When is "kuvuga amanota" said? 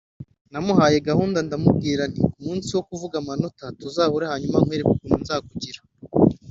2.89-3.63